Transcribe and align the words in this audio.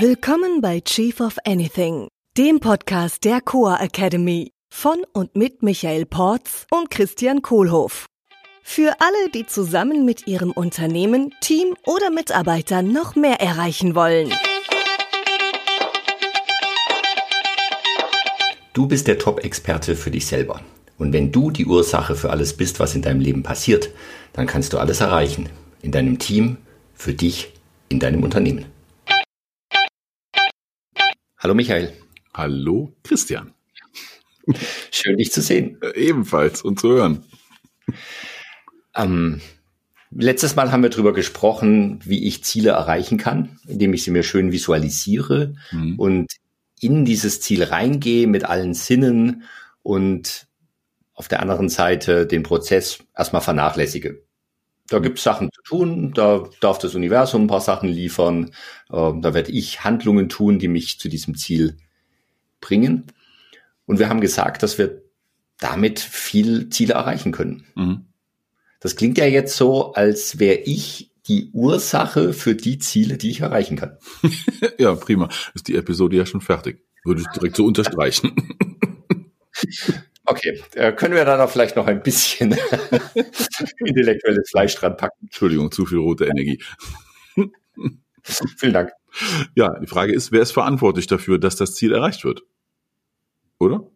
Willkommen 0.00 0.60
bei 0.60 0.80
Chief 0.80 1.20
of 1.20 1.36
Anything, 1.44 2.08
dem 2.36 2.58
Podcast 2.58 3.22
der 3.22 3.40
Coa 3.40 3.76
Academy 3.76 4.50
von 4.68 4.96
und 5.12 5.36
mit 5.36 5.62
Michael 5.62 6.04
Porz 6.04 6.66
und 6.72 6.90
Christian 6.90 7.42
Kohlhoff. 7.42 8.06
Für 8.64 8.96
alle, 8.98 9.30
die 9.32 9.46
zusammen 9.46 10.04
mit 10.04 10.26
ihrem 10.26 10.50
Unternehmen, 10.50 11.32
Team 11.40 11.76
oder 11.86 12.10
Mitarbeitern 12.10 12.92
noch 12.92 13.14
mehr 13.14 13.40
erreichen 13.40 13.94
wollen. 13.94 14.32
Du 18.72 18.88
bist 18.88 19.06
der 19.06 19.20
Top-Experte 19.20 19.94
für 19.94 20.10
dich 20.10 20.26
selber. 20.26 20.60
Und 20.98 21.12
wenn 21.12 21.30
du 21.30 21.52
die 21.52 21.66
Ursache 21.66 22.16
für 22.16 22.30
alles 22.30 22.56
bist, 22.56 22.80
was 22.80 22.96
in 22.96 23.02
deinem 23.02 23.20
Leben 23.20 23.44
passiert, 23.44 23.90
dann 24.32 24.48
kannst 24.48 24.72
du 24.72 24.78
alles 24.78 25.00
erreichen. 25.00 25.50
In 25.82 25.92
deinem 25.92 26.18
Team, 26.18 26.56
für 26.94 27.14
dich, 27.14 27.52
in 27.88 28.00
deinem 28.00 28.24
Unternehmen. 28.24 28.73
Hallo 31.44 31.52
Michael. 31.52 31.92
Hallo 32.32 32.96
Christian. 33.02 33.52
Schön 34.90 35.18
dich 35.18 35.30
zu 35.30 35.42
sehen. 35.42 35.76
Äh, 35.82 35.90
ebenfalls 35.94 36.62
und 36.62 36.80
zu 36.80 36.88
hören. 36.88 37.22
Ähm, 38.96 39.42
letztes 40.10 40.56
Mal 40.56 40.72
haben 40.72 40.82
wir 40.82 40.88
darüber 40.88 41.12
gesprochen, 41.12 42.00
wie 42.02 42.26
ich 42.26 42.44
Ziele 42.44 42.70
erreichen 42.70 43.18
kann, 43.18 43.58
indem 43.66 43.92
ich 43.92 44.04
sie 44.04 44.10
mir 44.10 44.22
schön 44.22 44.52
visualisiere 44.52 45.54
mhm. 45.70 45.98
und 45.98 46.32
in 46.80 47.04
dieses 47.04 47.42
Ziel 47.42 47.62
reingehe 47.62 48.26
mit 48.26 48.46
allen 48.46 48.72
Sinnen 48.72 49.42
und 49.82 50.46
auf 51.12 51.28
der 51.28 51.40
anderen 51.40 51.68
Seite 51.68 52.26
den 52.26 52.42
Prozess 52.42 53.00
erstmal 53.14 53.42
vernachlässige. 53.42 54.24
Da 54.88 54.98
gibt 54.98 55.18
es 55.18 55.24
Sachen 55.24 55.50
zu 55.50 55.62
tun, 55.62 56.12
da 56.12 56.48
darf 56.60 56.78
das 56.78 56.94
Universum 56.94 57.44
ein 57.44 57.48
paar 57.48 57.60
Sachen 57.60 57.88
liefern, 57.88 58.50
äh, 58.90 59.12
da 59.20 59.34
werde 59.34 59.50
ich 59.50 59.82
Handlungen 59.82 60.28
tun, 60.28 60.58
die 60.58 60.68
mich 60.68 60.98
zu 60.98 61.08
diesem 61.08 61.36
Ziel 61.36 61.78
bringen. 62.60 63.06
Und 63.86 63.98
wir 63.98 64.08
haben 64.08 64.20
gesagt, 64.20 64.62
dass 64.62 64.78
wir 64.78 65.02
damit 65.58 66.00
viel 66.00 66.68
Ziele 66.68 66.94
erreichen 66.94 67.32
können. 67.32 67.66
Mhm. 67.74 68.06
Das 68.80 68.96
klingt 68.96 69.16
ja 69.16 69.26
jetzt 69.26 69.56
so, 69.56 69.94
als 69.94 70.38
wäre 70.38 70.58
ich 70.58 71.10
die 71.26 71.50
Ursache 71.52 72.34
für 72.34 72.54
die 72.54 72.78
Ziele, 72.78 73.16
die 73.16 73.30
ich 73.30 73.40
erreichen 73.40 73.76
kann. 73.76 73.96
ja, 74.78 74.94
prima. 74.94 75.30
Ist 75.54 75.68
die 75.68 75.76
Episode 75.76 76.16
ja 76.16 76.26
schon 76.26 76.42
fertig. 76.42 76.84
Würde 77.04 77.22
ich 77.22 77.28
direkt 77.28 77.56
so 77.56 77.64
unterstreichen. 77.64 78.34
Okay, 80.26 80.62
äh, 80.74 80.92
können 80.92 81.14
wir 81.14 81.24
da 81.24 81.36
noch 81.36 81.50
vielleicht 81.50 81.76
noch 81.76 81.86
ein 81.86 82.02
bisschen 82.02 82.52
intellektuelles 83.78 84.48
Fleisch 84.50 84.74
dran 84.74 84.96
packen? 84.96 85.26
Entschuldigung, 85.26 85.70
zu 85.70 85.84
viel 85.84 85.98
rote 85.98 86.24
Energie. 86.24 86.62
Vielen 88.56 88.72
Dank. 88.72 88.92
Ja, 89.54 89.78
die 89.78 89.86
Frage 89.86 90.12
ist, 90.12 90.32
wer 90.32 90.40
ist 90.40 90.52
verantwortlich 90.52 91.06
dafür, 91.06 91.38
dass 91.38 91.56
das 91.56 91.74
Ziel 91.74 91.92
erreicht 91.92 92.24
wird? 92.24 92.42
Oder? 93.58 93.86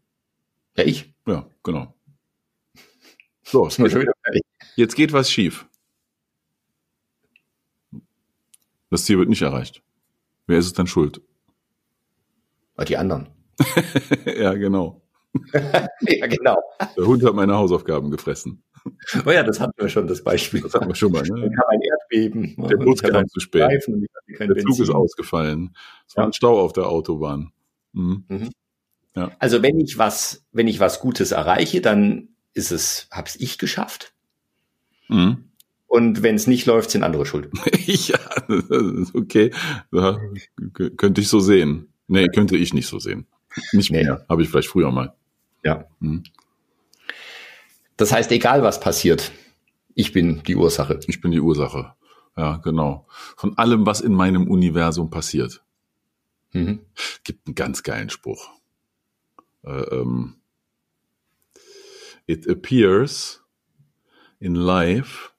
Ja, 0.77 0.85
ich. 0.85 1.15
Ja, 1.27 1.49
genau. 1.63 1.95
So, 3.43 3.71
fertig. 3.71 4.43
Jetzt 4.77 4.95
geht 4.95 5.13
was 5.13 5.31
schief. 5.31 5.67
Das 8.91 9.05
Ziel 9.05 9.19
wird 9.19 9.31
nicht 9.31 9.43
erreicht. 9.43 9.83
Wer 10.47 10.59
ist 10.59 10.67
es 10.67 10.73
dann 10.75 10.87
schuld? 10.87 11.21
Die 12.87 12.97
anderen. 12.97 13.29
ja, 14.25 14.55
genau. 14.55 15.03
ja, 15.53 16.27
genau. 16.27 16.59
Der 16.97 17.07
Hund 17.07 17.25
hat 17.25 17.35
meine 17.35 17.55
Hausaufgaben 17.55 18.11
gefressen. 18.11 18.63
Oh 19.27 19.31
ja, 19.31 19.43
das 19.43 19.61
hatten 19.61 19.73
wir 19.77 19.89
schon, 19.89 20.07
das 20.07 20.23
Beispiel. 20.23 20.63
Das 20.63 20.75
hatten 20.75 20.89
wir 20.89 20.95
schon 20.95 21.13
mal. 21.13 21.23
Ne? 21.23 21.29
Dann 21.29 21.53
kam 21.53 21.65
ein 21.69 21.81
Erdbeben. 21.81 22.57
Der 22.69 22.77
Bus 22.77 23.03
kam 23.03 23.29
zu 23.29 23.41
spät. 23.41 23.63
Der 23.63 24.47
Benzin. 24.47 24.73
Zug 24.73 24.81
ist 24.81 24.91
ausgefallen. 24.91 25.75
Es 26.07 26.17
war 26.17 26.25
ein 26.25 26.33
Stau 26.33 26.61
auf 26.61 26.73
der 26.73 26.87
Autobahn. 26.87 27.53
Mhm. 27.93 28.25
Mhm. 28.29 28.51
Ja. 29.15 29.31
Also 29.39 29.63
wenn 29.63 29.81
ich 29.81 29.99
was, 29.99 30.47
wenn 30.53 30.69
ich 30.69 30.81
was 30.81 31.01
Gutes 31.01 31.33
erreiche, 31.33 31.81
dann 31.81 32.29
ist 32.55 32.71
es, 32.71 33.09
hab's 33.11 33.37
ich 33.37 33.59
geschafft. 33.59 34.15
Mhm. 35.09 35.45
Und 35.87 36.23
wenn 36.23 36.35
es 36.35 36.47
nicht 36.47 36.67
läuft, 36.67 36.91
sind 36.91 37.03
andere 37.03 37.25
schuld. 37.25 37.51
ja, 37.87 38.19
okay. 39.15 39.51
Ja, 39.91 40.21
könnte 40.97 41.21
ich 41.21 41.29
so 41.29 41.41
sehen. 41.41 41.93
Nee, 42.07 42.27
könnte 42.29 42.57
ich 42.57 42.75
nicht 42.75 42.87
so 42.87 42.99
sehen. 42.99 43.27
Nicht 43.73 43.91
mehr. 43.91 44.15
Nee. 44.15 44.25
Habe 44.29 44.43
ich 44.43 44.49
vielleicht 44.49 44.69
früher 44.69 44.91
mal. 44.91 45.15
Ja. 45.65 45.87
Hm. 46.01 46.25
Das 47.97 48.13
heißt, 48.13 48.31
egal 48.33 48.63
was 48.63 48.81
passiert, 48.81 49.33
ich 49.95 50.13
bin 50.13 50.43
die 50.45 50.57
Ursache. 50.57 51.01
Ich 51.07 51.21
bin 51.21 51.33
die 51.33 51.41
Ursache. 51.41 51.95
Ja, 52.37 52.59
genau. 52.59 53.07
Von 53.37 53.59
allem, 53.59 53.85
was 53.85 54.01
in 54.01 54.15
meinem 54.15 54.49
Universum 54.49 55.11
passiert. 55.11 55.63
Mhm. 56.53 56.81
Gibt 57.25 57.47
einen 57.47 57.57
ganz 57.57 57.83
geilen 57.83 58.11
Spruch. 58.11 58.51
Äh, 59.65 59.83
ähm, 59.95 60.37
It 62.29 62.47
appears 62.47 63.41
in 64.39 64.55
life 64.55 65.31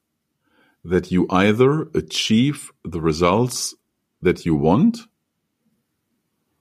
that 0.82 1.10
you 1.12 1.26
either 1.30 1.88
achieve 1.94 2.72
the 2.84 3.00
results 3.00 3.76
that 4.20 4.44
you 4.44 4.56
want 4.56 5.08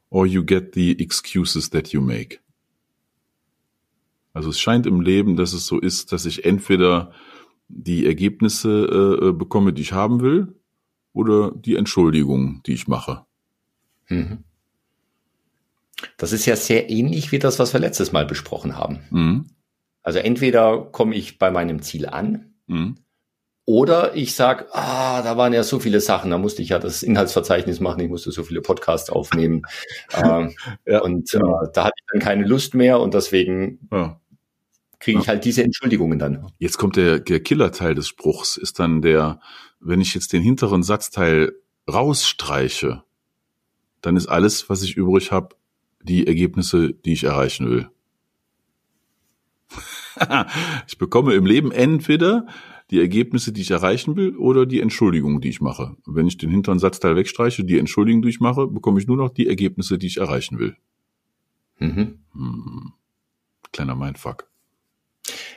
or 0.10 0.26
you 0.26 0.44
get 0.44 0.74
the 0.74 0.92
excuses 1.00 1.70
that 1.70 1.90
you 1.94 2.02
make. 2.02 2.40
Also 4.34 4.50
es 4.50 4.60
scheint 4.60 4.86
im 4.86 5.02
Leben, 5.02 5.36
dass 5.36 5.54
es 5.54 5.66
so 5.66 5.80
ist, 5.80 6.12
dass 6.12 6.26
ich 6.26 6.46
entweder 6.46 7.12
die 7.68 8.06
Ergebnisse 8.06 9.30
äh, 9.30 9.32
bekomme, 9.34 9.74
die 9.74 9.82
ich 9.82 9.94
haben 9.94 10.22
will, 10.22 10.56
oder 11.14 11.52
die 11.52 11.76
Entschuldigung, 11.76 12.62
die 12.66 12.74
ich 12.74 12.88
mache. 12.88 13.26
Mhm. 14.08 14.44
Das 16.18 16.32
ist 16.32 16.46
ja 16.46 16.56
sehr 16.56 16.90
ähnlich 16.90 17.32
wie 17.32 17.40
das, 17.40 17.60
was 17.60 17.74
wir 17.74 17.80
letztes 17.80 18.12
Mal 18.12 18.26
besprochen 18.26 18.78
haben. 18.78 19.00
Mhm. 19.10 19.46
Also 20.02 20.20
entweder 20.20 20.86
komme 20.86 21.16
ich 21.16 21.38
bei 21.38 21.52
meinem 21.52 21.82
Ziel 21.82 22.08
an 22.08 22.54
mhm. 22.68 22.96
Oder 23.70 24.16
ich 24.16 24.34
sag, 24.34 24.68
ah, 24.72 25.22
da 25.22 25.38
waren 25.38 25.54
ja 25.54 25.62
so 25.62 25.78
viele 25.78 26.02
Sachen, 26.02 26.32
da 26.32 26.40
musste 26.40 26.64
ich 26.64 26.70
ja 26.70 26.80
das 26.80 27.04
Inhaltsverzeichnis 27.04 27.80
machen, 27.80 28.00
ich 28.00 28.10
musste 28.10 28.32
so 28.32 28.42
viele 28.42 28.62
Podcasts 28.62 29.12
aufnehmen. 29.12 29.62
äh, 30.12 30.48
ja, 30.92 31.02
und 31.04 31.32
äh, 31.36 31.40
da 31.72 31.84
hatte 31.84 31.94
ich 31.96 32.06
dann 32.12 32.20
keine 32.20 32.48
Lust 32.48 32.74
mehr 32.74 33.00
und 33.00 33.14
deswegen 33.14 33.88
ja. 33.92 34.20
kriege 35.00 35.20
ich 35.20 35.28
halt 35.28 35.46
diese 35.46 35.64
Entschuldigungen 35.64 36.18
dann. 36.18 36.52
Jetzt 36.58 36.80
kommt 36.80 36.96
der, 36.96 37.20
der 37.20 37.42
Killerteil 37.42 37.94
des 37.94 38.08
Spruchs, 38.08 38.58
ist 38.58 38.80
dann 38.80 39.04
der, 39.04 39.40
wenn 39.80 40.02
ich 40.02 40.16
jetzt 40.16 40.34
den 40.34 40.42
hinteren 40.42 40.82
Satzteil 40.82 41.54
rausstreiche, 41.88 43.04
dann 44.02 44.16
ist 44.18 44.26
alles, 44.26 44.68
was 44.72 44.82
ich 44.82 44.98
übrig 44.98 45.32
habe, 45.32 45.56
die 46.02 46.26
Ergebnisse, 46.26 46.96
die 46.96 47.14
ich 47.14 47.24
erreichen 47.24 47.70
will. 47.70 47.88
ich 50.88 50.98
bekomme 50.98 51.36
im 51.36 51.46
Leben 51.46 51.72
entweder 51.72 52.48
die 52.92 53.00
Ergebnisse, 53.00 53.52
die 53.52 53.62
ich 53.62 53.72
erreichen 53.72 54.16
will, 54.16 54.36
oder 54.38 54.66
die 54.66 54.82
Entschuldigung, 54.82 55.42
die 55.42 55.50
ich 55.50 55.62
mache. 55.62 55.96
Wenn 56.06 56.28
ich 56.28 56.38
den 56.38 56.50
hinteren 56.50 56.80
Satzteil 56.80 57.16
wegstreiche, 57.16 57.64
die 57.64 57.78
Entschuldigung, 57.78 58.22
die 58.22 58.30
ich 58.30 58.40
mache, 58.40 58.68
bekomme 58.68 59.00
ich 59.00 59.08
nur 59.08 59.18
noch 59.18 59.30
die 59.30 59.48
Ergebnisse, 59.48 59.98
die 59.98 60.08
ich 60.08 60.18
erreichen 60.18 60.60
will. 60.60 60.76
Mhm. 61.78 62.20
Hm. 62.34 62.94
Kleiner 63.72 63.96
Mindfuck. 63.96 64.48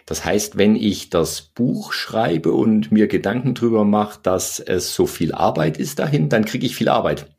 Das 0.04 0.24
heißt, 0.24 0.58
wenn 0.58 0.76
ich 0.76 1.10
das 1.10 1.40
Buch 1.42 1.92
schreibe 1.92 2.52
und 2.52 2.92
mir 2.92 3.06
Gedanken 3.06 3.54
drüber 3.54 3.84
mache, 3.84 4.20
dass 4.22 4.60
es 4.60 4.94
so 4.94 5.06
viel 5.06 5.32
Arbeit 5.32 5.78
ist 5.78 5.98
dahin, 5.98 6.28
dann 6.28 6.44
kriege 6.44 6.66
ich 6.66 6.76
viel 6.76 6.88
Arbeit. 6.88 7.34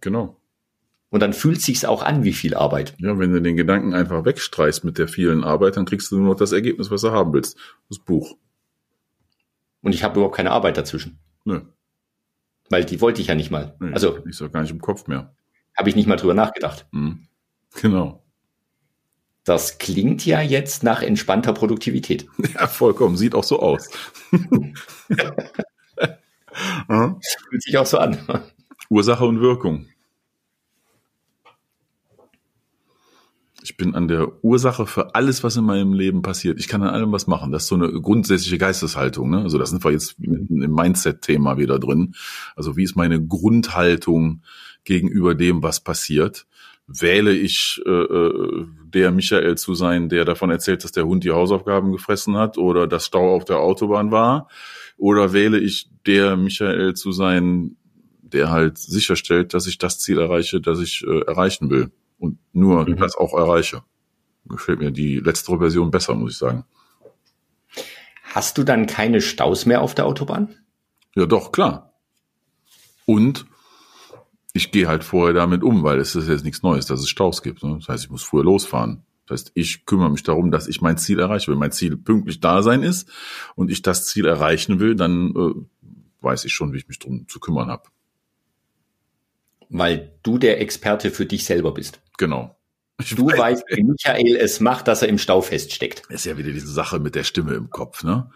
Genau. 0.00 0.36
Und 1.10 1.20
dann 1.20 1.34
fühlt 1.34 1.60
sich's 1.60 1.84
auch 1.84 2.02
an 2.02 2.24
wie 2.24 2.32
viel 2.32 2.54
Arbeit. 2.54 2.94
Ja, 2.98 3.18
wenn 3.18 3.32
du 3.32 3.42
den 3.42 3.56
Gedanken 3.56 3.92
einfach 3.92 4.24
wegstreichst 4.24 4.82
mit 4.82 4.96
der 4.96 5.08
vielen 5.08 5.44
Arbeit, 5.44 5.76
dann 5.76 5.84
kriegst 5.84 6.10
du 6.10 6.18
nur 6.18 6.30
noch 6.30 6.36
das 6.36 6.52
Ergebnis, 6.52 6.90
was 6.90 7.02
du 7.02 7.10
haben 7.10 7.34
willst. 7.34 7.58
Das 7.90 7.98
Buch. 7.98 8.36
Und 9.82 9.94
ich 9.94 10.02
habe 10.04 10.14
überhaupt 10.14 10.36
keine 10.36 10.50
Arbeit 10.52 10.76
dazwischen. 10.76 11.18
Nö. 11.44 11.60
Weil 12.70 12.84
die 12.84 13.00
wollte 13.00 13.20
ich 13.20 13.26
ja 13.28 13.34
nicht 13.34 13.50
mal. 13.50 13.76
Nee, 13.80 13.92
also 13.92 14.16
ist 14.24 14.40
doch 14.40 14.50
gar 14.50 14.62
nicht 14.62 14.70
im 14.70 14.80
Kopf 14.80 15.06
mehr. 15.06 15.34
Habe 15.76 15.88
ich 15.88 15.96
nicht 15.96 16.06
mal 16.06 16.16
drüber 16.16 16.34
nachgedacht. 16.34 16.86
Mhm. 16.92 17.26
Genau. 17.80 18.22
Das 19.44 19.78
klingt 19.78 20.24
ja 20.24 20.40
jetzt 20.40 20.84
nach 20.84 21.02
entspannter 21.02 21.52
Produktivität. 21.52 22.26
Ja, 22.54 22.66
vollkommen. 22.66 23.16
Sieht 23.16 23.34
auch 23.34 23.44
so 23.44 23.60
aus. 23.60 23.90
Fühlt 27.48 27.62
sich 27.62 27.76
auch 27.78 27.86
so 27.86 27.98
an. 27.98 28.18
Ursache 28.88 29.24
und 29.24 29.40
Wirkung. 29.40 29.86
Bin 33.82 33.96
an 33.96 34.06
der 34.06 34.44
Ursache 34.44 34.86
für 34.86 35.16
alles, 35.16 35.42
was 35.42 35.56
in 35.56 35.64
meinem 35.64 35.92
Leben 35.92 36.22
passiert. 36.22 36.60
Ich 36.60 36.68
kann 36.68 36.82
an 36.84 36.94
allem 36.94 37.10
was 37.10 37.26
machen. 37.26 37.50
Das 37.50 37.64
ist 37.64 37.68
so 37.68 37.74
eine 37.74 37.90
grundsätzliche 37.90 38.56
Geisteshaltung. 38.56 39.30
Ne? 39.30 39.38
Also 39.38 39.58
das 39.58 39.70
sind 39.70 39.82
wir 39.82 39.90
jetzt 39.90 40.14
im 40.20 40.72
Mindset-Thema 40.72 41.58
wieder 41.58 41.80
drin. 41.80 42.14
Also 42.54 42.76
wie 42.76 42.84
ist 42.84 42.94
meine 42.94 43.20
Grundhaltung 43.20 44.42
gegenüber 44.84 45.34
dem, 45.34 45.64
was 45.64 45.80
passiert? 45.80 46.46
Wähle 46.86 47.32
ich 47.32 47.82
äh, 47.84 47.90
äh, 47.90 48.66
der 48.84 49.10
Michael 49.10 49.56
zu 49.56 49.74
sein, 49.74 50.08
der 50.08 50.24
davon 50.24 50.50
erzählt, 50.50 50.84
dass 50.84 50.92
der 50.92 51.06
Hund 51.06 51.24
die 51.24 51.32
Hausaufgaben 51.32 51.90
gefressen 51.90 52.36
hat 52.36 52.58
oder 52.58 52.86
das 52.86 53.06
Stau 53.06 53.34
auf 53.34 53.44
der 53.44 53.58
Autobahn 53.58 54.12
war? 54.12 54.48
Oder 54.96 55.32
wähle 55.32 55.58
ich 55.58 55.90
der 56.06 56.36
Michael 56.36 56.94
zu 56.94 57.10
sein, 57.10 57.76
der 58.22 58.52
halt 58.52 58.78
sicherstellt, 58.78 59.54
dass 59.54 59.66
ich 59.66 59.78
das 59.78 59.98
Ziel 59.98 60.18
erreiche, 60.18 60.60
das 60.60 60.78
ich 60.78 61.04
äh, 61.04 61.22
erreichen 61.22 61.68
will. 61.68 61.90
Und 62.22 62.38
nur 62.52 62.88
mhm. 62.88 62.96
das 62.98 63.16
auch 63.16 63.34
erreiche. 63.34 63.82
Gefällt 64.44 64.78
mir 64.78 64.92
die 64.92 65.18
letztere 65.18 65.58
Version 65.58 65.90
besser, 65.90 66.14
muss 66.14 66.34
ich 66.34 66.38
sagen. 66.38 66.64
Hast 68.22 68.58
du 68.58 68.62
dann 68.62 68.86
keine 68.86 69.20
Staus 69.20 69.66
mehr 69.66 69.82
auf 69.82 69.96
der 69.96 70.06
Autobahn? 70.06 70.54
Ja, 71.16 71.26
doch, 71.26 71.50
klar. 71.50 71.94
Und 73.06 73.44
ich 74.52 74.70
gehe 74.70 74.86
halt 74.86 75.02
vorher 75.02 75.34
damit 75.34 75.64
um, 75.64 75.82
weil 75.82 75.98
es 75.98 76.14
ist 76.14 76.28
jetzt 76.28 76.44
nichts 76.44 76.62
Neues, 76.62 76.86
dass 76.86 77.00
es 77.00 77.08
Staus 77.08 77.42
gibt. 77.42 77.64
Ne? 77.64 77.74
Das 77.80 77.88
heißt, 77.88 78.04
ich 78.04 78.10
muss 78.10 78.22
früher 78.22 78.44
losfahren. 78.44 79.02
Das 79.26 79.40
heißt, 79.40 79.52
ich 79.54 79.84
kümmere 79.84 80.10
mich 80.10 80.22
darum, 80.22 80.52
dass 80.52 80.68
ich 80.68 80.80
mein 80.80 80.98
Ziel 80.98 81.18
erreiche. 81.18 81.50
Wenn 81.50 81.58
mein 81.58 81.72
Ziel 81.72 81.96
pünktlich 81.96 82.38
da 82.38 82.62
sein 82.62 82.84
ist 82.84 83.10
und 83.56 83.68
ich 83.68 83.82
das 83.82 84.06
Ziel 84.06 84.26
erreichen 84.26 84.78
will, 84.78 84.94
dann 84.94 85.34
äh, 85.34 85.90
weiß 86.20 86.44
ich 86.44 86.52
schon, 86.52 86.72
wie 86.72 86.76
ich 86.76 86.86
mich 86.86 87.00
drum 87.00 87.26
zu 87.26 87.40
kümmern 87.40 87.68
habe. 87.68 87.82
Weil 89.72 90.12
du 90.22 90.38
der 90.38 90.60
Experte 90.60 91.10
für 91.10 91.26
dich 91.26 91.44
selber 91.44 91.72
bist. 91.72 92.00
Genau. 92.18 92.56
Ich 93.00 93.14
du 93.14 93.26
weiß, 93.26 93.38
weißt, 93.38 93.64
wie 93.70 93.82
Michael 93.82 94.36
es 94.36 94.60
macht, 94.60 94.86
dass 94.86 95.02
er 95.02 95.08
im 95.08 95.18
Stau 95.18 95.40
feststeckt. 95.40 96.02
ist 96.08 96.26
ja 96.26 96.36
wieder 96.36 96.52
diese 96.52 96.70
Sache 96.70 97.00
mit 97.00 97.14
der 97.14 97.24
Stimme 97.24 97.54
im 97.54 97.70
Kopf, 97.70 98.04
ne? 98.04 98.30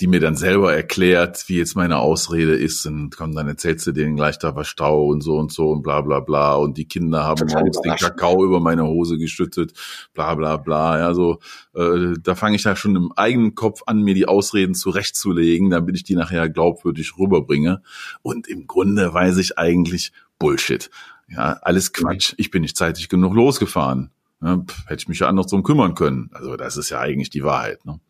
Die 0.00 0.06
mir 0.06 0.20
dann 0.20 0.36
selber 0.36 0.74
erklärt, 0.74 1.44
wie 1.48 1.58
jetzt 1.58 1.76
meine 1.76 1.98
Ausrede 1.98 2.56
ist 2.56 2.84
und 2.86 3.16
komm, 3.16 3.34
dann 3.34 3.46
erzählst 3.46 3.86
du 3.86 3.92
denen 3.92 4.16
gleich 4.16 4.38
da 4.38 4.56
war 4.56 4.64
Stau 4.64 5.06
und 5.06 5.20
so 5.20 5.36
und 5.36 5.52
so 5.52 5.70
und 5.70 5.82
bla 5.82 6.00
bla 6.00 6.20
bla 6.20 6.54
und 6.54 6.78
die 6.78 6.86
Kinder 6.86 7.24
haben 7.24 7.46
morgens 7.46 7.80
den 7.80 7.94
Kakao 7.94 8.44
über 8.44 8.58
meine 8.58 8.86
Hose 8.86 9.18
geschüttet, 9.18 9.72
bla 10.14 10.34
bla 10.34 10.56
bla. 10.56 10.98
Ja, 10.98 11.14
so 11.14 11.38
äh, 11.74 12.14
da 12.20 12.34
fange 12.34 12.56
ich 12.56 12.62
da 12.62 12.74
schon 12.74 12.96
im 12.96 13.12
eigenen 13.12 13.54
Kopf 13.54 13.82
an, 13.86 14.02
mir 14.02 14.14
die 14.14 14.26
Ausreden 14.26 14.74
zurechtzulegen, 14.74 15.70
damit 15.70 15.94
ich 15.94 16.04
die 16.04 16.16
nachher 16.16 16.48
glaubwürdig 16.48 17.18
rüberbringe. 17.18 17.82
Und 18.22 18.48
im 18.48 18.66
Grunde 18.66 19.12
weiß 19.14 19.36
ich 19.38 19.58
eigentlich 19.58 20.12
Bullshit. 20.42 20.90
Ja, 21.28 21.60
alles 21.62 21.92
Quatsch. 21.92 22.34
Ich 22.36 22.50
bin 22.50 22.62
nicht 22.62 22.76
zeitig 22.76 23.08
genug 23.08 23.32
losgefahren. 23.34 24.10
Ja, 24.42 24.58
pff, 24.58 24.86
hätte 24.86 25.02
ich 25.02 25.08
mich 25.08 25.20
ja 25.20 25.28
anders 25.28 25.46
drum 25.46 25.62
kümmern 25.62 25.94
können. 25.94 26.30
Also 26.32 26.56
das 26.56 26.76
ist 26.76 26.90
ja 26.90 26.98
eigentlich 26.98 27.30
die 27.30 27.44
Wahrheit. 27.44 27.86
Ne? 27.86 28.00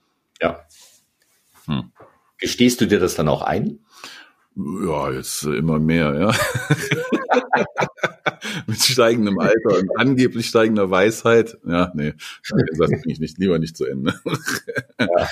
Ja. 0.40 0.60
Hm. 1.66 1.92
Gestehst 2.38 2.80
du 2.80 2.86
dir 2.86 2.98
das 2.98 3.16
dann 3.16 3.28
auch 3.28 3.42
ein? 3.42 3.80
Ja, 4.56 5.10
jetzt 5.10 5.42
immer 5.44 5.78
mehr, 5.78 6.14
ja. 6.14 6.32
Mit 8.66 8.80
steigendem 8.80 9.38
Alter 9.38 9.78
und 9.78 9.98
angeblich 9.98 10.46
steigender 10.46 10.90
Weisheit. 10.90 11.58
Ja, 11.66 11.92
nee, 11.94 12.14
das 12.48 12.78
bringe 12.78 13.02
ich 13.06 13.20
nicht, 13.20 13.36
lieber 13.38 13.58
nicht 13.58 13.76
zu 13.76 13.84
Ende. 13.84 14.18
ja. 14.98 15.28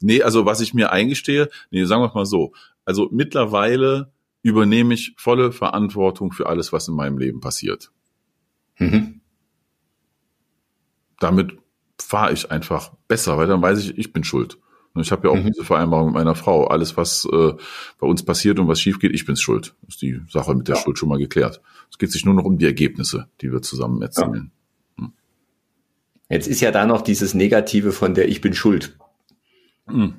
Nee, 0.00 0.22
also 0.22 0.44
was 0.44 0.60
ich 0.60 0.74
mir 0.74 0.92
eingestehe, 0.92 1.48
nee, 1.70 1.84
sagen 1.84 2.02
wir 2.02 2.12
mal 2.14 2.26
so. 2.26 2.52
Also 2.84 3.08
mittlerweile 3.10 4.12
übernehme 4.42 4.94
ich 4.94 5.14
volle 5.16 5.52
Verantwortung 5.52 6.32
für 6.32 6.46
alles, 6.46 6.72
was 6.72 6.88
in 6.88 6.94
meinem 6.94 7.18
Leben 7.18 7.40
passiert. 7.40 7.90
Mhm. 8.78 9.20
Damit 11.18 11.58
fahre 12.00 12.32
ich 12.32 12.50
einfach 12.50 12.92
besser, 13.08 13.36
weil 13.38 13.48
dann 13.48 13.60
weiß 13.60 13.80
ich, 13.80 13.98
ich 13.98 14.12
bin 14.12 14.24
schuld. 14.24 14.58
Und 14.94 15.02
ich 15.02 15.12
habe 15.12 15.28
ja 15.28 15.34
auch 15.34 15.38
mhm. 15.38 15.46
diese 15.46 15.64
Vereinbarung 15.64 16.06
mit 16.06 16.14
meiner 16.14 16.34
Frau. 16.34 16.66
Alles, 16.66 16.96
was 16.96 17.24
äh, 17.30 17.52
bei 17.98 18.06
uns 18.06 18.24
passiert 18.24 18.58
und 18.58 18.68
was 18.68 18.80
schief 18.80 18.98
geht, 18.98 19.12
ich 19.12 19.26
bin's 19.26 19.40
schuld. 19.40 19.74
Ist 19.86 20.02
die 20.02 20.20
Sache 20.28 20.54
mit 20.54 20.68
der 20.68 20.76
ja. 20.76 20.80
Schuld 20.80 20.98
schon 20.98 21.08
mal 21.08 21.18
geklärt. 21.18 21.60
Es 21.90 21.98
geht 21.98 22.10
sich 22.10 22.24
nur 22.24 22.34
noch 22.34 22.44
um 22.44 22.58
die 22.58 22.64
Ergebnisse, 22.64 23.28
die 23.40 23.52
wir 23.52 23.62
zusammen 23.62 24.00
erzielen. 24.00 24.52
Ja. 24.98 25.04
Hm. 25.04 25.12
Jetzt 26.30 26.48
ist 26.48 26.60
ja 26.60 26.70
da 26.70 26.86
noch 26.86 27.02
dieses 27.02 27.34
Negative 27.34 27.92
von 27.92 28.14
der 28.14 28.28
Ich 28.28 28.40
bin 28.40 28.54
schuld. 28.54 28.96
Mhm 29.86 30.14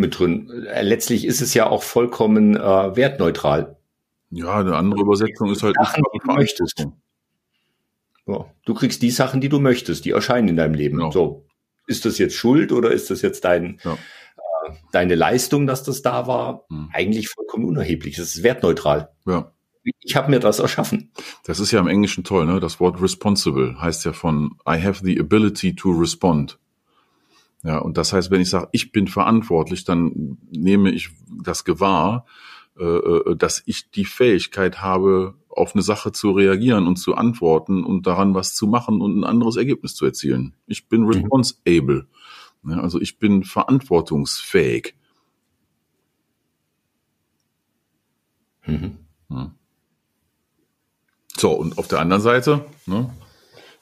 mit 0.00 0.18
drin. 0.18 0.50
Äh, 0.66 0.82
letztlich 0.82 1.24
ist 1.24 1.40
es 1.40 1.54
ja 1.54 1.68
auch 1.68 1.82
vollkommen 1.82 2.56
äh, 2.56 2.96
wertneutral. 2.96 3.76
Ja, 4.30 4.58
eine 4.58 4.76
andere 4.76 5.02
Übersetzung 5.02 5.50
ist 5.50 5.62
halt 5.62 5.76
Sachen, 5.76 6.02
die 6.14 6.18
du 6.24 6.34
möchtest. 6.34 6.86
Ja, 8.26 8.46
du 8.64 8.74
kriegst 8.74 9.02
die 9.02 9.10
Sachen, 9.10 9.40
die 9.40 9.48
du 9.48 9.58
möchtest, 9.58 10.04
die 10.04 10.10
erscheinen 10.10 10.48
in 10.48 10.56
deinem 10.56 10.74
Leben. 10.74 10.98
Genau. 10.98 11.10
So, 11.10 11.46
ist 11.86 12.04
das 12.04 12.18
jetzt 12.18 12.36
Schuld 12.36 12.70
oder 12.70 12.92
ist 12.92 13.10
das 13.10 13.22
jetzt 13.22 13.44
dein, 13.44 13.80
ja. 13.82 13.94
äh, 13.94 14.72
deine 14.92 15.16
Leistung, 15.16 15.66
dass 15.66 15.82
das 15.82 16.02
da 16.02 16.28
war? 16.28 16.64
Hm. 16.70 16.90
Eigentlich 16.92 17.28
vollkommen 17.28 17.64
unerheblich. 17.64 18.16
Das 18.16 18.36
ist 18.36 18.42
wertneutral. 18.44 19.10
Ja. 19.26 19.52
Ich 20.02 20.14
habe 20.14 20.30
mir 20.30 20.40
das 20.40 20.60
erschaffen. 20.60 21.10
Das 21.44 21.58
ist 21.58 21.72
ja 21.72 21.80
im 21.80 21.88
Englischen 21.88 22.22
toll, 22.22 22.46
ne? 22.46 22.60
Das 22.60 22.78
Wort 22.78 23.00
responsible 23.02 23.80
heißt 23.80 24.04
ja 24.04 24.12
von 24.12 24.52
I 24.68 24.80
have 24.80 25.04
the 25.04 25.18
ability 25.18 25.74
to 25.74 25.90
respond. 25.90 26.59
Ja, 27.62 27.78
und 27.78 27.98
das 27.98 28.12
heißt, 28.12 28.30
wenn 28.30 28.40
ich 28.40 28.50
sage, 28.50 28.68
ich 28.72 28.90
bin 28.90 29.06
verantwortlich, 29.06 29.84
dann 29.84 30.38
nehme 30.50 30.90
ich 30.90 31.10
das 31.44 31.64
gewahr, 31.64 32.24
äh, 32.78 32.84
äh, 32.84 33.36
dass 33.36 33.62
ich 33.66 33.90
die 33.90 34.06
Fähigkeit 34.06 34.80
habe, 34.80 35.34
auf 35.50 35.74
eine 35.74 35.82
Sache 35.82 36.12
zu 36.12 36.30
reagieren 36.30 36.86
und 36.86 36.96
zu 36.96 37.16
antworten 37.16 37.84
und 37.84 38.06
daran 38.06 38.34
was 38.34 38.54
zu 38.54 38.66
machen 38.66 39.00
und 39.02 39.18
ein 39.18 39.24
anderes 39.24 39.56
Ergebnis 39.56 39.94
zu 39.94 40.06
erzielen. 40.06 40.54
Ich 40.66 40.88
bin 40.88 41.02
mhm. 41.02 41.08
responsible. 41.08 42.06
Ja, 42.66 42.80
also 42.80 43.00
ich 43.00 43.18
bin 43.18 43.42
verantwortungsfähig. 43.42 44.94
Mhm. 48.66 48.98
Ja. 49.28 49.54
So, 51.36 51.52
und 51.52 51.78
auf 51.78 51.88
der 51.88 52.00
anderen 52.00 52.22
Seite, 52.22 52.64
ne, 52.86 53.12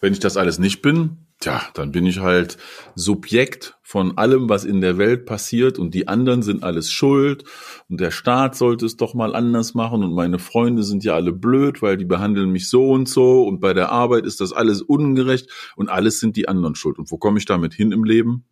wenn 0.01 0.13
ich 0.13 0.21
das 0.21 0.37
alles 0.37 0.59
nicht 0.59 0.81
bin, 0.81 1.28
Tja, 1.41 1.63
dann 1.75 1.93
bin 1.93 2.05
ich 2.05 2.19
halt 2.19 2.59
Subjekt 2.97 3.79
von 3.83 4.19
allem, 4.19 4.49
was 4.49 4.65
in 4.65 4.81
der 4.81 4.99
Welt 4.99 5.25
passiert 5.25 5.79
und 5.79 5.95
die 5.95 6.09
anderen 6.09 6.43
sind 6.43 6.65
alles 6.65 6.91
schuld 6.91 7.45
und 7.89 8.01
der 8.01 8.11
Staat 8.11 8.57
sollte 8.57 8.85
es 8.85 8.97
doch 8.97 9.15
mal 9.15 9.37
anders 9.37 9.73
machen 9.75 10.03
und 10.03 10.13
meine 10.15 10.41
Freunde 10.41 10.83
sind 10.83 11.05
ja 11.05 11.15
alle 11.15 11.33
blöd, 11.33 11.81
weil 11.81 11.97
die 11.97 12.05
behandeln 12.05 12.51
mich 12.51 12.69
so 12.69 12.91
und 12.91 13.09
so 13.09 13.45
und 13.45 13.61
bei 13.61 13.73
der 13.73 13.93
Arbeit 13.93 14.27
ist 14.27 14.41
das 14.41 14.53
alles 14.53 14.83
ungerecht 14.83 15.49
und 15.77 15.89
alles 15.89 16.19
sind 16.19 16.37
die 16.37 16.49
anderen 16.49 16.75
schuld. 16.75 16.99
Und 16.99 17.13
wo 17.13 17.19
komme 17.19 17.39
ich 17.39 17.45
damit 17.45 17.73
hin 17.73 17.93
im 17.93 18.03
Leben? 18.03 18.45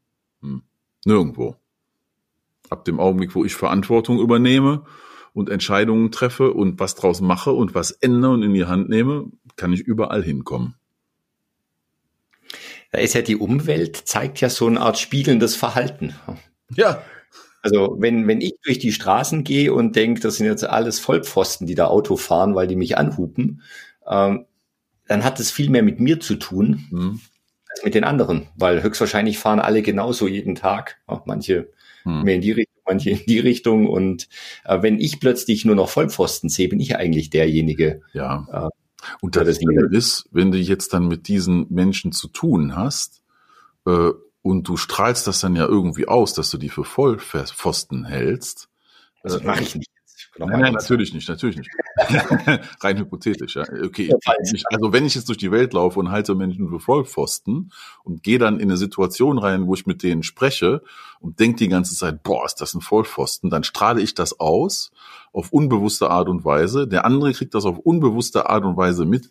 Hm, 0.42 0.62
nirgendwo. 1.04 1.56
Ab 2.70 2.84
dem 2.84 3.00
Augenblick, 3.00 3.34
wo 3.34 3.44
ich 3.44 3.56
Verantwortung 3.56 4.20
übernehme 4.20 4.84
und 5.32 5.50
Entscheidungen 5.50 6.12
treffe 6.12 6.52
und 6.52 6.78
was 6.78 6.94
draus 6.94 7.20
mache 7.20 7.50
und 7.50 7.74
was 7.74 7.90
ändere 7.90 8.30
und 8.30 8.44
in 8.44 8.54
die 8.54 8.66
Hand 8.66 8.88
nehme, 8.88 9.32
kann 9.56 9.72
ich 9.72 9.80
überall 9.80 10.22
hinkommen 10.22 10.76
da 12.92 12.98
ist 12.98 13.14
ja 13.14 13.22
die 13.22 13.36
Umwelt, 13.36 13.96
zeigt 13.96 14.40
ja 14.40 14.48
so 14.48 14.66
eine 14.66 14.80
Art 14.80 14.98
spiegelndes 14.98 15.56
Verhalten. 15.56 16.14
Ja. 16.74 17.02
Also 17.62 17.96
wenn, 17.98 18.28
wenn 18.28 18.40
ich 18.40 18.54
durch 18.62 18.78
die 18.78 18.92
Straßen 18.92 19.42
gehe 19.42 19.74
und 19.74 19.96
denke, 19.96 20.20
das 20.20 20.36
sind 20.36 20.46
jetzt 20.46 20.64
alles 20.64 21.00
Vollpfosten, 21.00 21.66
die 21.66 21.74
da 21.74 21.86
Auto 21.86 22.16
fahren, 22.16 22.54
weil 22.54 22.68
die 22.68 22.76
mich 22.76 22.96
anhupen, 22.96 23.62
ähm, 24.08 24.46
dann 25.08 25.24
hat 25.24 25.40
es 25.40 25.50
viel 25.50 25.70
mehr 25.70 25.82
mit 25.82 26.00
mir 26.00 26.20
zu 26.20 26.36
tun 26.36 26.86
mhm. 26.90 27.20
als 27.68 27.84
mit 27.84 27.94
den 27.94 28.04
anderen, 28.04 28.48
weil 28.56 28.82
höchstwahrscheinlich 28.82 29.38
fahren 29.38 29.60
alle 29.60 29.82
genauso 29.82 30.28
jeden 30.28 30.54
Tag. 30.54 30.98
Auch 31.06 31.26
manche 31.26 31.72
mhm. 32.04 32.22
mehr 32.22 32.36
in 32.36 32.40
die 32.40 32.52
Richtung, 32.52 32.82
manche 32.86 33.10
in 33.10 33.26
die 33.26 33.40
Richtung. 33.40 33.86
Und 33.88 34.28
äh, 34.64 34.80
wenn 34.82 35.00
ich 35.00 35.20
plötzlich 35.20 35.64
nur 35.64 35.74
noch 35.74 35.88
Vollpfosten 35.88 36.48
sehe, 36.48 36.68
bin 36.68 36.80
ich 36.80 36.96
eigentlich 36.96 37.30
derjenige, 37.30 38.02
ja. 38.12 38.46
äh, 38.52 38.85
und 39.20 39.36
das 39.36 39.58
Ding 39.58 39.92
ist, 39.92 40.28
wenn 40.30 40.52
du 40.52 40.58
jetzt 40.58 40.92
dann 40.92 41.08
mit 41.08 41.28
diesen 41.28 41.66
Menschen 41.70 42.12
zu 42.12 42.28
tun 42.28 42.76
hast, 42.76 43.22
äh, 43.86 44.10
und 44.42 44.68
du 44.68 44.76
strahlst 44.76 45.26
das 45.26 45.40
dann 45.40 45.56
ja 45.56 45.66
irgendwie 45.66 46.06
aus, 46.06 46.32
dass 46.32 46.50
du 46.50 46.58
die 46.58 46.68
für 46.68 46.84
Vollpfosten 46.84 48.04
hältst. 48.04 48.68
Das 49.24 49.40
äh, 49.40 49.44
mache 49.44 49.64
ich 49.64 49.74
nicht. 49.74 49.90
Nein, 50.38 50.60
nein, 50.60 50.72
natürlich 50.72 51.14
nicht, 51.14 51.28
natürlich 51.28 51.56
nicht. 51.56 51.70
Rein 52.80 52.98
hypothetisch, 52.98 53.56
ja. 53.56 53.62
Okay. 53.84 54.12
also 54.70 54.92
wenn 54.92 55.06
ich 55.06 55.14
jetzt 55.14 55.28
durch 55.28 55.38
die 55.38 55.50
Welt 55.50 55.72
laufe 55.72 55.98
und 55.98 56.10
halte 56.10 56.34
Menschen 56.34 56.68
für 56.68 56.80
Vollpfosten 56.80 57.72
und 58.04 58.22
gehe 58.22 58.38
dann 58.38 58.60
in 58.60 58.68
eine 58.68 58.76
Situation 58.76 59.38
rein, 59.38 59.66
wo 59.66 59.74
ich 59.74 59.86
mit 59.86 60.02
denen 60.02 60.22
spreche 60.22 60.82
und 61.20 61.40
denke 61.40 61.58
die 61.58 61.68
ganze 61.68 61.94
Zeit, 61.94 62.22
boah, 62.22 62.44
ist 62.44 62.60
das 62.60 62.74
ein 62.74 62.82
Vollpfosten, 62.82 63.50
dann 63.50 63.64
strahle 63.64 64.02
ich 64.02 64.14
das 64.14 64.38
aus 64.38 64.92
auf 65.32 65.52
unbewusste 65.52 66.10
Art 66.10 66.28
und 66.28 66.44
Weise. 66.44 66.86
Der 66.86 67.04
andere 67.04 67.32
kriegt 67.32 67.54
das 67.54 67.64
auf 67.64 67.78
unbewusste 67.78 68.48
Art 68.48 68.64
und 68.64 68.76
Weise 68.76 69.04
mit 69.04 69.30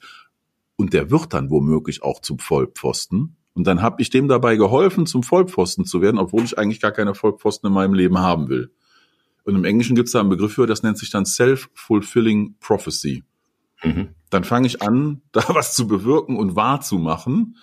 und 0.76 0.94
der 0.94 1.12
wird 1.12 1.34
dann 1.34 1.50
womöglich 1.50 2.04
auch 2.04 2.22
zum 2.22 2.40
Vollpfosten. 2.40 3.38
Und 3.54 3.66
dann 3.66 3.82
habe 3.82 4.02
ich 4.02 4.10
dem 4.10 4.28
dabei 4.28 4.58
geholfen, 4.58 5.06
zum 5.06 5.24
Vollpfosten 5.24 5.86
zu 5.86 6.02
werden, 6.02 6.20
obwohl 6.20 6.44
ich 6.44 6.60
eigentlich 6.60 6.82
gar 6.82 6.92
keine 6.92 7.16
Vollpfosten 7.16 7.68
in 7.68 7.74
meinem 7.74 7.94
Leben 7.94 8.20
haben 8.20 8.50
will. 8.50 8.72
Und 9.46 9.56
im 9.56 9.64
Englischen 9.64 9.96
gibt 9.96 10.08
es 10.08 10.14
da 10.14 10.20
einen 10.20 10.30
Begriff 10.30 10.54
für, 10.54 10.66
das 10.66 10.84
nennt 10.84 10.98
sich 10.98 11.12
dann 11.12 11.26
Self-Fulfilling 11.26 12.56
Prophecy. 12.60 13.24
Mhm. 13.84 14.10
Dann 14.32 14.44
fange 14.44 14.68
ich 14.68 14.82
an, 14.82 15.22
da 15.32 15.44
was 15.50 15.74
zu 15.74 15.88
bewirken 15.88 16.38
und 16.38 16.56
wahrzumachen, 16.56 17.58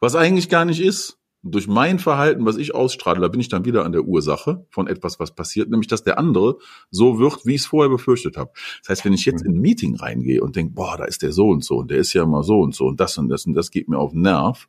was 0.00 0.16
eigentlich 0.16 0.48
gar 0.48 0.64
nicht 0.64 0.80
ist. 0.80 1.18
Und 1.44 1.54
durch 1.54 1.66
mein 1.66 1.98
Verhalten, 1.98 2.46
was 2.46 2.56
ich 2.56 2.74
ausstrahle, 2.74 3.20
da 3.20 3.28
bin 3.28 3.40
ich 3.40 3.48
dann 3.48 3.64
wieder 3.64 3.84
an 3.84 3.92
der 3.92 4.04
Ursache 4.04 4.64
von 4.70 4.86
etwas, 4.86 5.18
was 5.18 5.34
passiert, 5.34 5.68
nämlich 5.68 5.88
dass 5.88 6.04
der 6.04 6.18
andere 6.18 6.56
so 6.90 7.18
wird, 7.18 7.44
wie 7.44 7.56
ich 7.56 7.62
es 7.62 7.66
vorher 7.66 7.90
befürchtet 7.90 8.36
habe. 8.36 8.52
Das 8.80 8.90
heißt, 8.90 9.04
wenn 9.04 9.12
ich 9.12 9.24
jetzt 9.24 9.44
in 9.44 9.56
ein 9.56 9.60
Meeting 9.60 9.96
reingehe 9.96 10.40
und 10.40 10.56
denke, 10.56 10.72
boah, 10.72 10.96
da 10.96 11.04
ist 11.04 11.22
der 11.22 11.32
so 11.32 11.48
und 11.48 11.64
so 11.64 11.78
und 11.78 11.90
der 11.90 11.98
ist 11.98 12.12
ja 12.12 12.22
immer 12.22 12.44
so 12.44 12.60
und 12.60 12.74
so 12.74 12.86
und 12.86 13.00
das 13.00 13.18
und 13.18 13.28
das 13.28 13.44
und 13.44 13.54
das 13.54 13.70
geht 13.70 13.88
mir 13.88 13.98
auf 13.98 14.12
den 14.12 14.22
Nerv, 14.22 14.68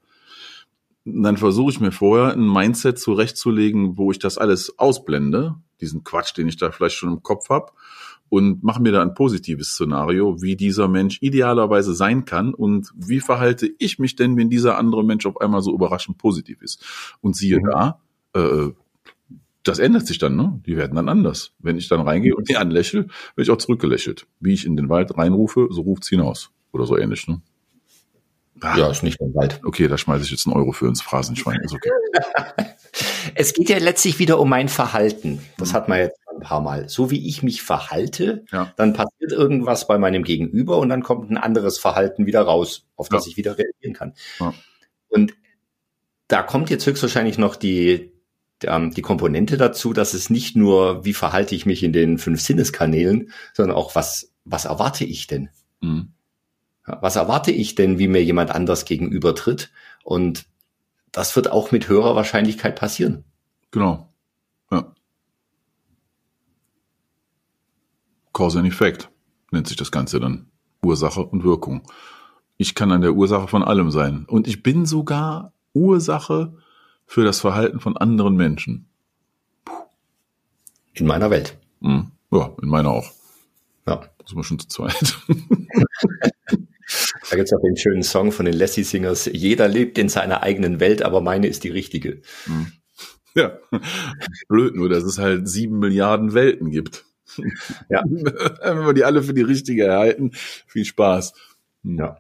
dann 1.05 1.37
versuche 1.37 1.71
ich 1.71 1.79
mir 1.79 1.91
vorher 1.91 2.33
ein 2.33 2.47
Mindset 2.47 2.97
zurechtzulegen, 2.97 3.97
wo 3.97 4.11
ich 4.11 4.19
das 4.19 4.37
alles 4.37 4.79
ausblende, 4.79 5.55
diesen 5.81 6.03
Quatsch, 6.03 6.37
den 6.37 6.47
ich 6.47 6.57
da 6.57 6.71
vielleicht 6.71 6.95
schon 6.95 7.11
im 7.11 7.23
Kopf 7.23 7.49
habe, 7.49 7.73
und 8.29 8.63
mache 8.63 8.81
mir 8.81 8.91
da 8.91 9.01
ein 9.01 9.13
positives 9.13 9.73
Szenario, 9.73 10.41
wie 10.41 10.55
dieser 10.55 10.87
Mensch 10.87 11.19
idealerweise 11.21 11.93
sein 11.93 12.25
kann 12.25 12.53
und 12.53 12.91
wie 12.95 13.19
verhalte 13.19 13.69
ich 13.77 13.99
mich 13.99 14.15
denn, 14.15 14.35
wenn 14.37 14.49
dieser 14.49 14.77
andere 14.77 15.03
Mensch 15.03 15.25
auf 15.27 15.39
einmal 15.39 15.61
so 15.61 15.71
überraschend 15.71 16.17
positiv 16.17 16.61
ist. 16.63 16.83
Und 17.21 17.35
siehe 17.35 17.59
mhm. 17.59 17.69
da, 17.69 17.99
äh, 18.33 18.69
das 19.61 19.77
ändert 19.79 20.07
sich 20.07 20.17
dann, 20.17 20.35
ne? 20.35 20.61
Die 20.65 20.77
werden 20.77 20.95
dann 20.95 21.09
anders. 21.09 21.53
Wenn 21.59 21.77
ich 21.77 21.87
dann 21.89 22.01
reingehe 22.01 22.35
und 22.35 22.49
die 22.49 22.57
anlächle, 22.57 23.01
werde 23.35 23.43
ich 23.43 23.51
auch 23.51 23.57
zurückgelächelt. 23.57 24.25
Wie 24.39 24.53
ich 24.53 24.65
in 24.65 24.75
den 24.75 24.89
Wald 24.89 25.15
reinrufe, 25.17 25.67
so 25.69 25.81
ruft's 25.81 26.09
hinaus. 26.09 26.49
Oder 26.71 26.85
so 26.85 26.97
ähnlich, 26.97 27.27
ne? 27.27 27.41
Ah, 28.63 28.77
ja, 28.77 28.89
ist 28.89 29.03
nicht 29.03 29.19
im 29.19 29.35
Wald. 29.35 29.59
Okay, 29.63 29.87
da 29.87 29.97
schmeiße 29.97 30.23
ich 30.23 30.31
jetzt 30.31 30.47
einen 30.47 30.55
Euro 30.55 30.71
für 30.71 30.87
ins 30.87 31.01
Phrasenschwein. 31.01 31.59
Ist 31.61 31.73
okay. 31.73 31.89
es 33.35 33.53
geht 33.53 33.69
ja 33.69 33.77
letztlich 33.77 34.19
wieder 34.19 34.39
um 34.39 34.49
mein 34.49 34.69
Verhalten. 34.69 35.41
Das 35.57 35.71
mhm. 35.71 35.73
hat 35.73 35.89
man 35.89 35.99
jetzt 35.99 36.19
ein 36.33 36.39
paar 36.39 36.61
Mal. 36.61 36.87
So 36.89 37.11
wie 37.11 37.27
ich 37.27 37.43
mich 37.43 37.61
verhalte, 37.61 38.45
ja. 38.51 38.71
dann 38.77 38.93
passiert 38.93 39.31
irgendwas 39.31 39.87
bei 39.87 39.97
meinem 39.97 40.23
Gegenüber 40.23 40.77
und 40.77 40.89
dann 40.89 41.03
kommt 41.03 41.29
ein 41.29 41.37
anderes 41.37 41.77
Verhalten 41.77 42.25
wieder 42.25 42.41
raus, 42.41 42.85
auf 42.95 43.09
das 43.09 43.25
ja. 43.25 43.31
ich 43.31 43.37
wieder 43.37 43.57
reagieren 43.57 43.93
kann. 43.93 44.13
Ja. 44.39 44.53
Und 45.09 45.33
da 46.27 46.41
kommt 46.41 46.69
jetzt 46.69 46.85
höchstwahrscheinlich 46.87 47.37
noch 47.37 47.55
die, 47.55 48.13
ähm, 48.63 48.91
die 48.91 49.01
Komponente 49.01 49.57
dazu, 49.57 49.93
dass 49.93 50.13
es 50.13 50.29
nicht 50.29 50.55
nur, 50.55 51.03
wie 51.05 51.13
verhalte 51.13 51.53
ich 51.53 51.65
mich 51.65 51.83
in 51.83 51.93
den 51.93 52.17
fünf 52.17 52.41
Sinneskanälen, 52.41 53.31
sondern 53.53 53.75
auch, 53.75 53.95
was, 53.95 54.33
was 54.45 54.65
erwarte 54.65 55.03
ich 55.03 55.27
denn? 55.27 55.49
Mhm. 55.81 56.12
Was 56.85 57.15
erwarte 57.15 57.51
ich 57.51 57.75
denn, 57.75 57.97
wie 57.97 58.07
mir 58.07 58.23
jemand 58.23 58.51
anders 58.51 58.85
gegenübertritt? 58.85 59.71
Und 60.03 60.45
das 61.11 61.35
wird 61.35 61.49
auch 61.49 61.71
mit 61.71 61.87
höherer 61.87 62.15
Wahrscheinlichkeit 62.15 62.77
passieren. 62.77 63.23
Genau. 63.71 64.09
Ja. 64.69 64.93
Cause 68.33 68.59
and 68.59 68.67
Effect 68.67 69.09
nennt 69.51 69.67
sich 69.67 69.77
das 69.77 69.91
Ganze 69.91 70.19
dann. 70.19 70.47
Ursache 70.83 71.21
und 71.21 71.43
Wirkung. 71.43 71.83
Ich 72.57 72.75
kann 72.75 72.91
an 72.91 73.01
der 73.01 73.13
Ursache 73.13 73.47
von 73.47 73.63
allem 73.63 73.89
sein. 73.89 74.25
Und 74.27 74.47
ich 74.47 74.61
bin 74.63 74.85
sogar 74.85 75.53
Ursache 75.73 76.53
für 77.05 77.23
das 77.23 77.39
Verhalten 77.39 77.79
von 77.79 77.95
anderen 77.95 78.35
Menschen. 78.35 78.87
Puh. 79.63 79.73
In 80.93 81.07
meiner 81.07 81.29
Welt. 81.29 81.57
Mhm. 81.79 82.11
Ja, 82.31 82.51
in 82.61 82.67
meiner 82.67 82.89
auch. 82.89 83.11
Ja. 83.87 84.01
Das 84.17 84.29
sind 84.29 84.37
wir 84.37 84.43
schon 84.43 84.59
zu 84.59 84.67
zweit. 84.67 85.17
Da 87.33 87.37
gibt 87.37 87.47
es 87.47 87.53
auch 87.53 87.61
den 87.61 87.75
schönen 87.75 88.03
Song 88.03 88.31
von 88.31 88.45
den 88.45 88.53
Lassie 88.53 88.83
Singers. 88.83 89.25
Jeder 89.25 89.67
lebt 89.67 89.97
in 89.97 90.07
seiner 90.07 90.43
eigenen 90.43 90.79
Welt, 90.79 91.01
aber 91.01 91.19
meine 91.19 91.47
ist 91.47 91.63
die 91.63 91.69
richtige. 91.69 92.21
Mhm. 92.45 92.73
Ja, 93.33 93.57
blöd 94.47 94.75
nur, 94.75 94.87
dass 94.87 95.03
es 95.03 95.17
halt 95.17 95.49
sieben 95.49 95.79
Milliarden 95.79 96.35
Welten 96.35 96.69
gibt. 96.69 97.05
Ja. 97.89 98.03
Wenn 98.05 98.85
wir 98.85 98.93
die 98.93 99.03
alle 99.03 99.23
für 99.23 99.33
die 99.33 99.41
richtige 99.41 99.85
erhalten, 99.85 100.29
viel 100.67 100.85
Spaß. 100.85 101.33
Hm. 101.83 101.97
Ja. 101.97 102.19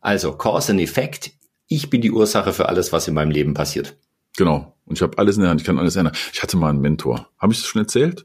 Also, 0.00 0.32
Cause 0.32 0.72
and 0.72 0.80
Effect. 0.80 1.32
Ich 1.68 1.90
bin 1.90 2.00
die 2.00 2.10
Ursache 2.10 2.54
für 2.54 2.70
alles, 2.70 2.90
was 2.90 3.08
in 3.08 3.12
meinem 3.12 3.32
Leben 3.32 3.52
passiert. 3.52 3.98
Genau. 4.38 4.74
Und 4.86 4.96
ich 4.96 5.02
habe 5.02 5.18
alles 5.18 5.36
in 5.36 5.42
der 5.42 5.50
Hand. 5.50 5.60
Ich 5.60 5.66
kann 5.66 5.78
alles 5.78 5.96
ändern. 5.96 6.16
Ich 6.32 6.42
hatte 6.42 6.56
mal 6.56 6.70
einen 6.70 6.80
Mentor. 6.80 7.28
Habe 7.36 7.52
ich 7.52 7.60
das 7.60 7.68
schon 7.68 7.82
erzählt? 7.82 8.24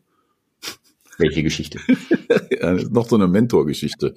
Welche 1.17 1.43
Geschichte? 1.43 1.79
ja, 2.61 2.73
noch 2.73 3.09
so 3.09 3.15
eine 3.15 3.27
Mentor-Geschichte. 3.27 4.15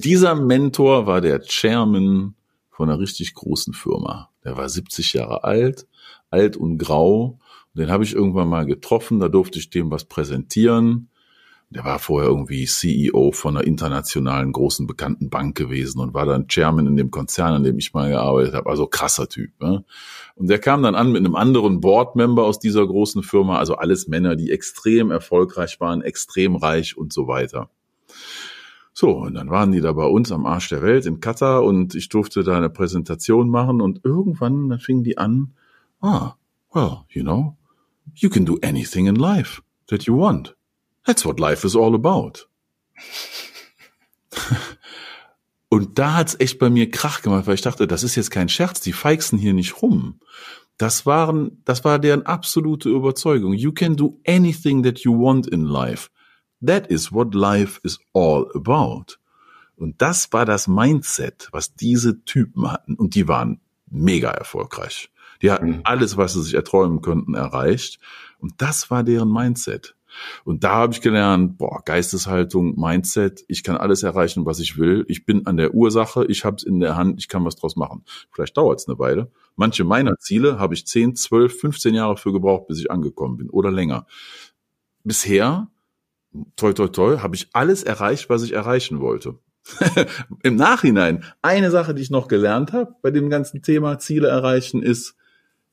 Dieser 0.00 0.36
Mentor 0.36 1.08
war 1.08 1.20
der 1.20 1.40
Chairman 1.40 2.36
von 2.70 2.88
einer 2.88 3.00
richtig 3.00 3.34
großen 3.34 3.74
Firma. 3.74 4.30
Der 4.44 4.56
war 4.56 4.68
70 4.68 5.14
Jahre 5.14 5.42
alt, 5.42 5.88
alt 6.30 6.56
und 6.56 6.78
grau. 6.78 7.40
Den 7.74 7.90
habe 7.90 8.04
ich 8.04 8.14
irgendwann 8.14 8.48
mal 8.48 8.64
getroffen, 8.64 9.18
da 9.18 9.28
durfte 9.28 9.58
ich 9.58 9.70
dem 9.70 9.90
was 9.90 10.04
präsentieren. 10.04 11.10
Der 11.70 11.84
war 11.84 11.98
vorher 11.98 12.30
irgendwie 12.30 12.64
CEO 12.64 13.32
von 13.32 13.56
einer 13.56 13.66
internationalen 13.66 14.52
großen 14.52 14.86
bekannten 14.86 15.30
Bank 15.30 15.56
gewesen 15.56 16.00
und 16.00 16.14
war 16.14 16.26
dann 16.26 16.46
Chairman 16.46 16.86
in 16.86 16.96
dem 16.96 17.10
Konzern, 17.10 17.56
in 17.56 17.64
dem 17.64 17.78
ich 17.78 17.92
mal 17.92 18.08
gearbeitet 18.08 18.54
habe. 18.54 18.70
Also 18.70 18.86
krasser 18.86 19.28
Typ. 19.28 19.50
Ne? 19.60 19.84
Und 20.36 20.48
der 20.48 20.60
kam 20.60 20.84
dann 20.84 20.94
an 20.94 21.10
mit 21.10 21.24
einem 21.24 21.34
anderen 21.34 21.80
Boardmember 21.80 22.44
aus 22.44 22.60
dieser 22.60 22.86
großen 22.86 23.24
Firma, 23.24 23.58
also 23.58 23.74
alles 23.74 24.06
Männer, 24.06 24.36
die 24.36 24.52
extrem 24.52 25.10
erfolgreich 25.10 25.80
waren, 25.80 26.02
extrem 26.02 26.54
reich 26.54 26.96
und 26.96 27.12
so 27.12 27.26
weiter. 27.26 27.68
So, 29.00 29.12
und 29.12 29.34
dann 29.34 29.48
waren 29.48 29.70
die 29.70 29.80
da 29.80 29.92
bei 29.92 30.06
uns 30.06 30.32
am 30.32 30.44
Arsch 30.44 30.70
der 30.70 30.82
Welt 30.82 31.06
in 31.06 31.20
Katar 31.20 31.62
und 31.62 31.94
ich 31.94 32.08
durfte 32.08 32.42
da 32.42 32.56
eine 32.56 32.68
Präsentation 32.68 33.48
machen 33.48 33.80
und 33.80 34.04
irgendwann 34.04 34.70
dann 34.70 34.80
fingen 34.80 35.04
die 35.04 35.16
an, 35.16 35.54
ah, 36.00 36.32
well, 36.72 37.04
you 37.08 37.22
know, 37.22 37.56
you 38.16 38.28
can 38.28 38.44
do 38.44 38.58
anything 38.60 39.06
in 39.06 39.14
life 39.14 39.62
that 39.86 40.02
you 40.06 40.18
want. 40.18 40.56
That's 41.06 41.24
what 41.24 41.38
life 41.38 41.64
is 41.64 41.76
all 41.76 41.94
about. 41.94 42.48
Und 45.68 45.98
da 45.98 46.14
hat's 46.14 46.34
echt 46.40 46.58
bei 46.58 46.68
mir 46.68 46.90
Krach 46.90 47.22
gemacht, 47.22 47.46
weil 47.46 47.54
ich 47.54 47.60
dachte, 47.60 47.86
das 47.86 48.02
ist 48.02 48.16
jetzt 48.16 48.30
kein 48.30 48.48
Scherz, 48.48 48.80
die 48.80 48.92
feixen 48.92 49.38
hier 49.38 49.52
nicht 49.52 49.80
rum. 49.80 50.18
Das 50.76 51.06
waren, 51.06 51.62
das 51.64 51.84
war 51.84 52.00
deren 52.00 52.26
absolute 52.26 52.88
Überzeugung. 52.88 53.52
You 53.52 53.70
can 53.70 53.94
do 53.94 54.18
anything 54.26 54.82
that 54.82 55.00
you 55.00 55.12
want 55.12 55.46
in 55.46 55.62
life. 55.62 56.08
That 56.64 56.88
is 56.88 57.12
what 57.12 57.34
life 57.34 57.80
is 57.84 57.98
all 58.12 58.50
about. 58.54 59.18
Und 59.76 60.02
das 60.02 60.32
war 60.32 60.44
das 60.44 60.66
Mindset, 60.66 61.48
was 61.52 61.74
diese 61.74 62.24
Typen 62.24 62.70
hatten. 62.70 62.94
Und 62.94 63.14
die 63.14 63.28
waren 63.28 63.60
mega 63.90 64.30
erfolgreich. 64.30 65.10
Die 65.40 65.50
hatten 65.50 65.68
mhm. 65.68 65.80
alles, 65.84 66.16
was 66.16 66.34
sie 66.34 66.42
sich 66.42 66.54
erträumen 66.54 67.00
könnten, 67.00 67.34
erreicht. 67.34 68.00
Und 68.38 68.54
das 68.58 68.90
war 68.90 69.04
deren 69.04 69.32
Mindset. 69.32 69.94
Und 70.44 70.64
da 70.64 70.72
habe 70.72 70.92
ich 70.92 71.00
gelernt, 71.00 71.58
boah, 71.58 71.82
Geisteshaltung, 71.84 72.78
Mindset, 72.78 73.44
ich 73.46 73.62
kann 73.62 73.76
alles 73.76 74.02
erreichen, 74.02 74.46
was 74.46 74.58
ich 74.58 74.78
will. 74.78 75.04
Ich 75.08 75.24
bin 75.24 75.46
an 75.46 75.56
der 75.56 75.74
Ursache, 75.74 76.24
ich 76.26 76.44
habe 76.44 76.56
es 76.56 76.62
in 76.64 76.80
der 76.80 76.96
Hand, 76.96 77.20
ich 77.20 77.28
kann 77.28 77.44
was 77.44 77.56
draus 77.56 77.76
machen. 77.76 78.04
Vielleicht 78.32 78.56
dauert 78.56 78.80
es 78.80 78.88
eine 78.88 78.98
Weile. 78.98 79.30
Manche 79.54 79.84
meiner 79.84 80.16
Ziele 80.18 80.58
habe 80.58 80.74
ich 80.74 80.86
10, 80.86 81.14
12, 81.14 81.60
15 81.60 81.94
Jahre 81.94 82.16
für 82.16 82.32
gebraucht, 82.32 82.66
bis 82.66 82.80
ich 82.80 82.90
angekommen 82.90 83.36
bin 83.36 83.50
oder 83.50 83.70
länger. 83.70 84.06
Bisher, 85.04 85.68
toi, 86.56 86.72
toi, 86.72 86.88
toi, 86.88 87.18
habe 87.18 87.36
ich 87.36 87.48
alles 87.52 87.82
erreicht, 87.82 88.28
was 88.28 88.42
ich 88.42 88.52
erreichen 88.52 89.00
wollte. 89.00 89.38
Im 90.42 90.56
Nachhinein, 90.56 91.24
eine 91.42 91.70
Sache, 91.70 91.94
die 91.94 92.02
ich 92.02 92.10
noch 92.10 92.28
gelernt 92.28 92.72
habe 92.72 92.94
bei 93.02 93.10
dem 93.10 93.30
ganzen 93.30 93.62
Thema 93.62 93.98
Ziele 93.98 94.28
erreichen, 94.28 94.82
ist, 94.82 95.14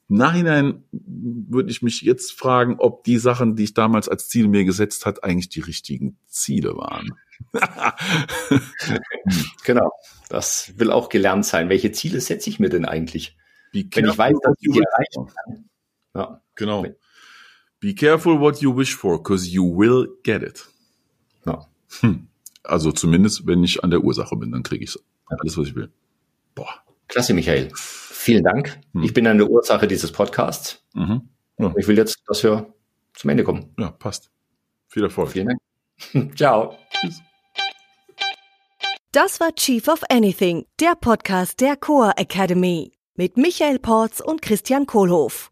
im 0.07 0.17
Nachhinein 0.17 0.83
würde 0.91 1.71
ich 1.71 1.81
mich 1.81 2.01
jetzt 2.01 2.33
fragen, 2.33 2.75
ob 2.77 3.03
die 3.05 3.17
Sachen, 3.17 3.55
die 3.55 3.63
ich 3.63 3.73
damals 3.73 4.07
als 4.07 4.27
Ziel 4.27 4.47
mir 4.47 4.63
gesetzt 4.63 5.05
hat, 5.05 5.23
eigentlich 5.23 5.49
die 5.49 5.61
richtigen 5.61 6.17
Ziele 6.27 6.77
waren. 6.77 7.17
genau. 9.63 9.91
Das 10.29 10.73
will 10.77 10.91
auch 10.91 11.09
gelernt 11.09 11.45
sein. 11.45 11.69
Welche 11.69 11.91
Ziele 11.91 12.21
setze 12.21 12.51
ich 12.51 12.59
mir 12.59 12.69
denn 12.69 12.85
eigentlich? 12.85 13.35
Wenn 13.73 14.05
ich 14.05 14.17
weiß, 14.17 14.35
dass 14.43 14.53
ich 14.59 14.71
die 14.71 14.79
erreichen 14.79 15.33
kann. 15.33 15.69
Ja. 16.13 16.41
Genau. 16.55 16.85
Be 17.79 17.93
careful 17.93 18.39
what 18.39 18.61
you 18.61 18.75
wish 18.75 18.95
for, 18.95 19.17
because 19.17 19.47
you 19.47 19.63
will 19.63 20.07
get 20.23 20.41
it. 20.41 20.65
Ja. 21.45 21.67
Hm. 22.01 22.27
Also 22.63 22.91
zumindest, 22.91 23.45
wenn 23.45 23.63
ich 23.63 23.83
an 23.83 23.91
der 23.91 24.03
Ursache 24.03 24.35
bin, 24.35 24.51
dann 24.51 24.63
kriege 24.63 24.83
ich 24.83 24.97
alles, 25.27 25.57
was 25.57 25.67
ich 25.67 25.75
will. 25.75 25.91
Boah. 26.55 26.69
Klasse, 27.07 27.33
Michael. 27.33 27.69
Vielen 27.75 28.43
Dank. 28.43 28.79
Hm. 28.93 29.03
Ich 29.03 29.13
bin 29.13 29.27
an 29.27 29.37
der 29.37 29.49
Ursache 29.49 29.87
dieses 29.87 30.11
Podcasts. 30.11 30.83
Mhm. 30.93 31.29
Ja. 31.59 31.73
Ich 31.77 31.87
will 31.87 31.97
jetzt, 31.97 32.23
dass 32.27 32.43
wir 32.43 32.73
zum 33.13 33.29
Ende 33.29 33.43
kommen. 33.43 33.73
Ja, 33.77 33.91
passt. 33.91 34.31
Viel 34.87 35.03
Erfolg. 35.03 35.29
Vielen 35.29 35.47
Dank. 35.47 36.35
Ciao. 36.37 36.77
Tschüss. 36.89 37.21
Das 39.11 39.39
war 39.39 39.55
Chief 39.55 39.87
of 39.87 40.01
Anything, 40.09 40.65
der 40.81 40.95
Podcast 40.95 41.61
der 41.61 41.77
Coa 41.77 42.11
Academy 42.17 42.91
mit 43.15 43.37
Michael 43.37 43.79
Porz 43.79 44.19
und 44.19 44.41
Christian 44.41 44.85
Kohlhoff. 44.85 45.51